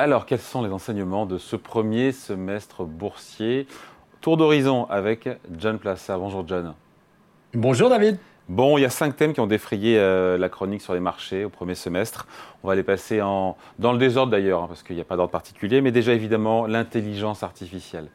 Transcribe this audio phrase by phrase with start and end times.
[0.00, 3.66] Alors, quels sont les enseignements de ce premier semestre boursier
[4.20, 5.28] Tour d'horizon avec
[5.58, 6.16] John Plaza.
[6.16, 6.74] Bonjour John.
[7.52, 8.16] Bonjour David.
[8.48, 11.44] Bon, il y a cinq thèmes qui ont défrayé euh, la chronique sur les marchés
[11.44, 12.28] au premier semestre.
[12.62, 15.16] On va les passer en, dans le désordre d'ailleurs, hein, parce qu'il n'y a pas
[15.16, 18.08] d'ordre particulier, mais déjà évidemment l'intelligence artificielle.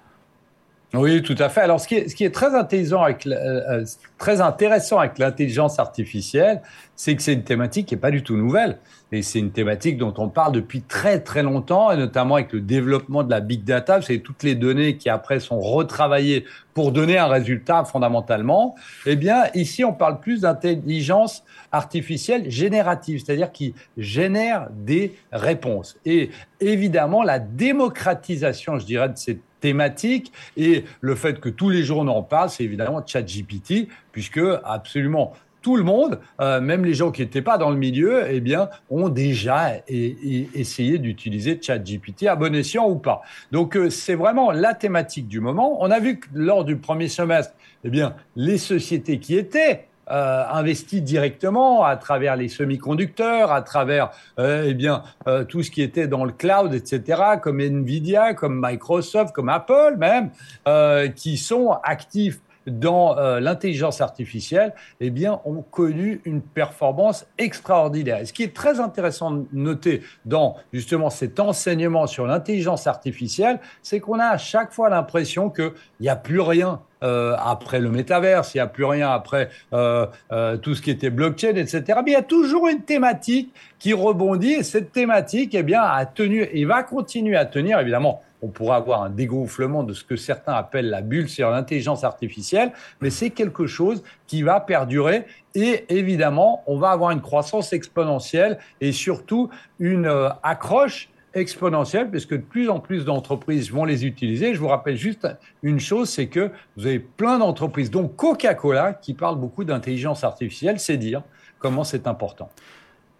[0.93, 1.61] Oui, tout à fait.
[1.61, 3.85] Alors, ce qui est, euh, euh,
[4.19, 6.61] très intéressant avec l'intelligence artificielle,
[6.95, 8.77] c'est que c'est une thématique qui n'est pas du tout nouvelle.
[9.11, 12.61] Et c'est une thématique dont on parle depuis très, très longtemps, et notamment avec le
[12.61, 14.03] développement de la big data.
[14.03, 18.75] C'est toutes les données qui, après, sont retravaillées pour donner un résultat fondamentalement.
[19.07, 25.97] Eh bien, ici, on parle plus d'intelligence artificielle générative, c'est-à-dire qui génère des réponses.
[26.05, 26.29] Et
[26.59, 30.33] évidemment, la démocratisation, je dirais, de cette thématique.
[30.57, 35.33] Et le fait que tous les jours on en parle, c'est évidemment ChatGPT, puisque absolument
[35.61, 38.69] tout le monde, euh, même les gens qui n'étaient pas dans le milieu, eh bien,
[38.89, 43.21] ont déjà essayé d'utiliser ChatGPT à bon escient ou pas.
[43.53, 45.81] Donc, euh, c'est vraiment la thématique du moment.
[45.81, 47.53] On a vu que lors du premier semestre,
[47.85, 54.11] eh bien, les sociétés qui étaient euh, investi directement à travers les semi-conducteurs, à travers
[54.39, 58.59] euh, eh bien euh, tout ce qui était dans le cloud, etc., comme Nvidia, comme
[58.61, 60.31] Microsoft, comme Apple même,
[60.67, 68.19] euh, qui sont actifs dans l'intelligence artificielle, eh bien, ont connu une performance extraordinaire.
[68.19, 73.59] Et ce qui est très intéressant de noter dans justement cet enseignement sur l'intelligence artificielle,
[73.81, 77.89] c'est qu'on a à chaque fois l'impression qu'il n'y a plus rien euh, après le
[77.89, 81.83] métaverse, il n'y a plus rien après euh, euh, tout ce qui était blockchain, etc.
[82.03, 86.05] Mais il y a toujours une thématique qui rebondit et cette thématique, eh bien, a
[86.05, 90.17] tenu et va continuer à tenir, évidemment on pourra avoir un dégonflement de ce que
[90.17, 95.85] certains appellent la bulle sur l'intelligence artificielle, mais c'est quelque chose qui va perdurer et
[95.87, 100.11] évidemment, on va avoir une croissance exponentielle et surtout une
[100.43, 104.53] accroche exponentielle, puisque de plus en plus d'entreprises vont les utiliser.
[104.53, 105.27] Je vous rappelle juste
[105.61, 110.79] une chose, c'est que vous avez plein d'entreprises, dont Coca-Cola, qui parlent beaucoup d'intelligence artificielle,
[110.79, 111.23] c'est dire
[111.59, 112.49] comment c'est important.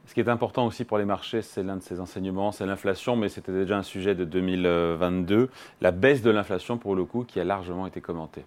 [0.06, 3.16] Ce qui est important aussi pour les marchés, c'est l'un de ces enseignements, c'est l'inflation,
[3.16, 5.50] mais c'était déjà un sujet de 2022,
[5.82, 8.44] la baisse de l'inflation pour le coup, qui a largement été commentée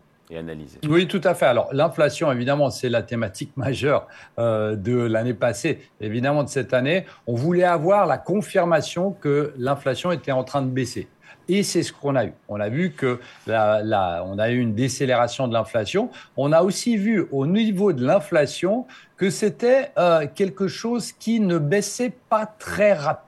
[0.88, 1.46] Oui, tout à fait.
[1.46, 4.06] Alors l'inflation, évidemment, c'est la thématique majeure
[4.38, 7.06] euh, de l'année passée, évidemment de cette année.
[7.26, 11.08] On voulait avoir la confirmation que l'inflation était en train de baisser.
[11.48, 12.32] Et c'est ce qu'on a eu.
[12.48, 16.10] On a vu que la, on a eu une décélération de l'inflation.
[16.36, 18.86] On a aussi vu au niveau de l'inflation
[19.16, 23.25] que c'était euh, quelque chose qui ne baissait pas très rapidement.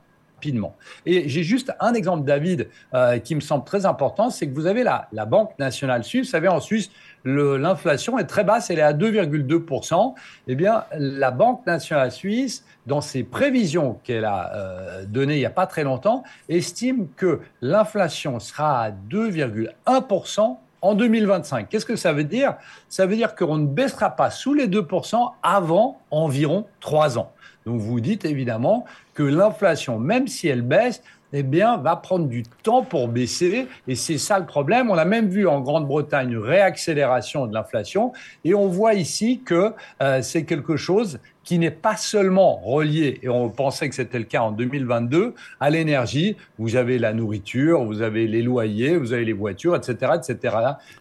[1.06, 4.66] Et j'ai juste un exemple, David, euh, qui me semble très important, c'est que vous
[4.66, 6.26] avez la, Banque nationale suisse.
[6.26, 6.91] Vous savez, en Suisse,
[7.25, 10.15] l'inflation est très basse, elle est à 2,2%.
[10.47, 15.47] Eh bien, la Banque nationale suisse, dans ses prévisions qu'elle a euh, données il n'y
[15.47, 21.69] a pas très longtemps, estime que l'inflation sera à 2,1% en 2025.
[21.69, 22.55] Qu'est-ce que ça veut dire?
[22.88, 27.32] Ça veut dire qu'on ne baissera pas sous les 2% avant environ 3 ans.
[27.68, 31.02] Donc vous dites évidemment que l'inflation, même si elle baisse,
[31.34, 33.66] eh bien, va prendre du temps pour baisser.
[33.86, 34.90] Et c'est ça le problème.
[34.90, 38.12] On a même vu en Grande-Bretagne une réaccélération de l'inflation.
[38.44, 43.28] Et on voit ici que euh, c'est quelque chose qui n'est pas seulement relié, et
[43.30, 46.36] on pensait que c'était le cas en 2022, à l'énergie.
[46.58, 50.56] Vous avez la nourriture, vous avez les loyers, vous avez les voitures, etc., etc.,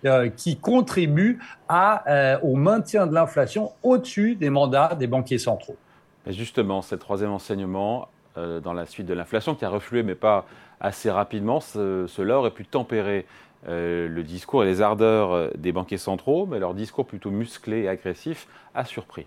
[0.05, 1.39] euh, qui contribuent
[1.69, 5.75] euh, au maintien de l'inflation au-dessus des mandats des banquiers centraux.
[6.27, 10.15] Et justement, ce troisième enseignement, euh, dans la suite de l'inflation, qui a reflué, mais
[10.15, 10.45] pas
[10.79, 13.25] assez rapidement, cela aurait pu tempérer
[13.67, 17.83] euh, le discours et les ardeurs euh, des banquiers centraux, mais leur discours plutôt musclé
[17.83, 19.25] et agressif a surpris.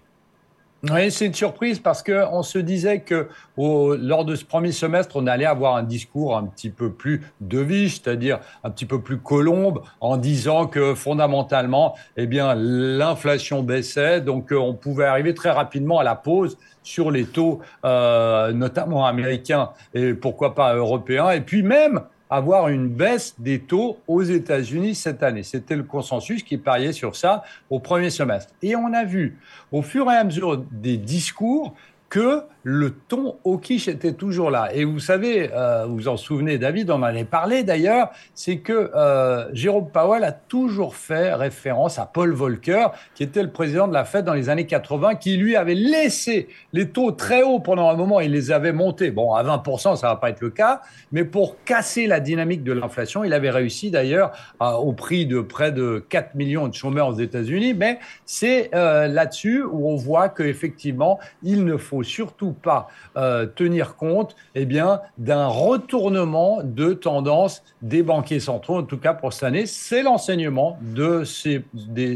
[0.89, 3.29] Oui, c'est une surprise parce qu'on se disait que
[3.59, 8.01] lors de ce premier semestre, on allait avoir un discours un petit peu plus devise,
[8.03, 14.53] c'est-à-dire un petit peu plus colombe, en disant que fondamentalement, eh bien, l'inflation baissait, donc
[14.53, 16.57] on pouvait arriver très rapidement à la pause
[16.91, 22.89] sur les taux, euh, notamment américains et pourquoi pas européens, et puis même avoir une
[22.89, 25.43] baisse des taux aux États-Unis cette année.
[25.43, 28.55] C'était le consensus qui pariait sur ça au premier semestre.
[28.63, 29.37] Et on a vu
[29.73, 31.75] au fur et à mesure des discours
[32.11, 34.69] que le ton quiche était toujours là.
[34.75, 38.91] Et vous savez, euh, vous en souvenez, David, on en avait parlé d'ailleurs, c'est que
[38.95, 43.95] euh, Jérôme Powell a toujours fait référence à Paul Volcker, qui était le président de
[43.95, 47.89] la Fed dans les années 80, qui lui avait laissé les taux très hauts pendant
[47.89, 49.11] un moment, il les avait montés.
[49.11, 50.83] Bon, à 20%, ça va pas être le cas,
[51.13, 55.73] mais pour casser la dynamique de l'inflation, il avait réussi d'ailleurs au prix de près
[55.73, 61.19] de 4 millions de chômeurs aux États-Unis, mais c'est euh, là-dessus où on voit qu'effectivement,
[61.43, 68.03] il ne faut surtout pas euh, tenir compte eh bien, d'un retournement de tendance des
[68.03, 69.67] banquiers centraux, en tout cas pour cette année.
[69.67, 71.65] C'est l'enseignement de ces,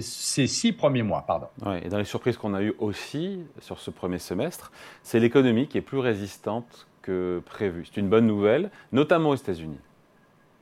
[0.00, 1.24] ces, six premiers mois.
[1.26, 1.46] Pardon.
[1.82, 4.72] et dans les surprises qu'on a eues aussi sur ce premier semestre,
[5.02, 7.84] c'est l'économie qui est plus résistante que prévu.
[7.86, 9.78] C'est une bonne nouvelle, notamment aux États-Unis.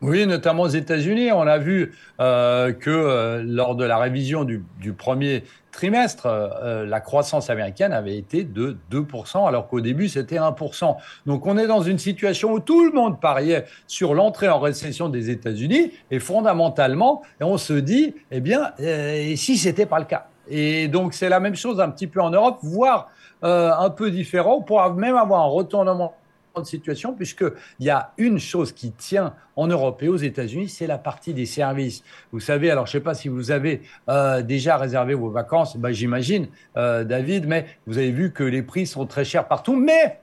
[0.03, 1.31] Oui, notamment aux États-Unis.
[1.31, 4.65] On a vu euh, que euh, lors de la révision du,
[4.99, 10.97] premier trimestre, euh, la croissance américaine avait été de 2%, alors qu'au début, c'était 1%.
[11.27, 15.09] Donc on est dans une situation où tout le monde pariait sur l'entrée en récession
[15.09, 20.07] des États-Unis, et fondamentalement, on se dit, eh bien, et si ce n'était pas le
[20.07, 20.27] cas?
[20.49, 23.09] Et donc c'est la même chose un petit peu en Europe, voire
[23.43, 24.57] un peu différent.
[24.59, 26.15] On pourra même avoir un retournement
[26.61, 30.87] de situation, puisqu'il y a une chose qui tient en Europe et aux États-Unis, c'est
[30.87, 32.03] la partie des services.
[32.33, 35.77] Vous savez, alors je ne sais pas si vous avez euh, déjà réservé vos vacances,
[35.77, 39.77] ben, j'imagine, euh, David, mais vous avez vu que les prix sont très chers partout,
[39.77, 40.22] mais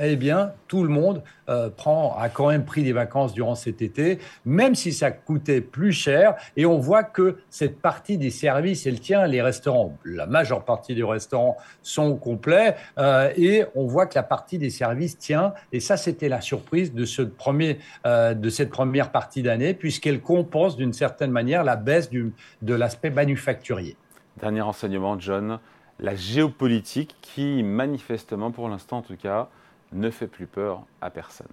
[0.00, 3.82] eh bien, tout le monde euh, prend, a quand même pris des vacances durant cet
[3.82, 6.34] été, même si ça coûtait plus cher.
[6.56, 9.26] Et on voit que cette partie des services, elle tient.
[9.26, 12.76] Les restaurants, la majeure partie des restaurants sont complets.
[12.98, 15.54] Euh, et on voit que la partie des services tient.
[15.72, 20.20] Et ça, c'était la surprise de, ce premier, euh, de cette première partie d'année, puisqu'elle
[20.20, 22.32] compense d'une certaine manière la baisse du,
[22.62, 23.96] de l'aspect manufacturier.
[24.40, 25.58] Dernier enseignement, John.
[25.98, 29.48] La géopolitique qui, manifestement, pour l'instant en tout cas,
[29.96, 31.48] ne fait plus peur à personne.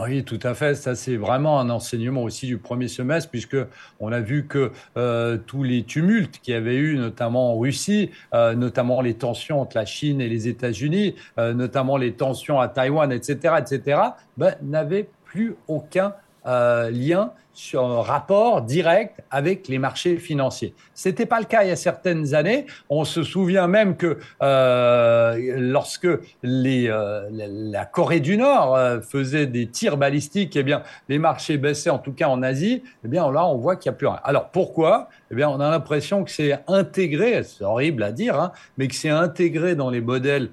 [0.00, 0.76] Oui, tout à fait.
[0.76, 3.56] Ça, c'est vraiment un enseignement aussi du premier semestre, puisque
[3.98, 8.10] on a vu que euh, tous les tumultes qu'il y avait eu, notamment en Russie,
[8.32, 12.68] euh, notamment les tensions entre la Chine et les États-Unis, euh, notamment les tensions à
[12.68, 14.00] Taïwan, etc., etc.,
[14.36, 20.74] ben, n'avaient plus aucun lien sur un rapport direct avec les marchés financiers.
[20.94, 22.66] Ce n'était pas le cas il y a certaines années.
[22.88, 29.96] On se souvient même que euh, lorsque euh, la Corée du Nord faisait des tirs
[29.96, 32.82] balistiques, eh bien, les marchés baissaient, en tout cas en Asie.
[33.04, 34.20] Eh bien, là, on voit qu'il n'y a plus rien.
[34.24, 35.08] Alors, pourquoi?
[35.30, 38.94] Eh bien, on a l'impression que c'est intégré, c'est horrible à dire, hein, mais que
[38.94, 40.50] c'est intégré dans les modèles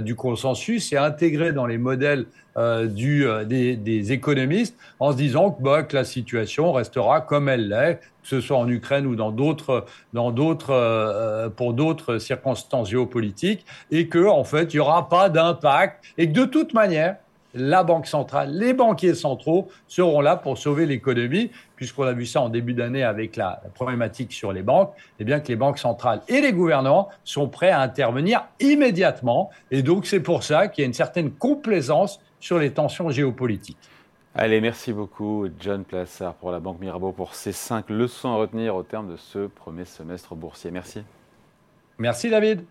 [0.00, 2.26] du consensus, c'est intégré dans les modèles
[2.58, 7.48] euh, du, euh, des, économistes en se disant que, bah, que, la situation restera comme
[7.48, 12.18] elle l'est, que ce soit en Ukraine ou dans d'autres, dans d'autres, euh, pour d'autres
[12.18, 16.74] circonstances géopolitiques, et que en fait il n'y aura pas d'impact, et que de toute
[16.74, 17.16] manière
[17.54, 22.40] la banque centrale, les banquiers centraux seront là pour sauver l'économie, puisqu'on a vu ça
[22.40, 25.78] en début d'année avec la, problématique sur les banques, et eh bien que les banques
[25.78, 29.50] centrales et les gouvernements sont prêts à intervenir immédiatement.
[29.70, 33.76] Et donc c'est pour ça qu'il y a une certaine complaisance sur les tensions géopolitiques.
[34.34, 38.74] Allez, merci beaucoup John Plassard pour la Banque Mirabeau pour ces cinq leçons à retenir
[38.74, 40.70] au terme de ce premier semestre boursier.
[40.70, 41.02] Merci.
[41.98, 42.64] Merci David.